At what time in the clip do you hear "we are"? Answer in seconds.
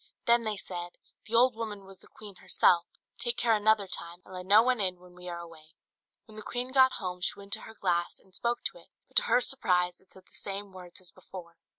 5.13-5.37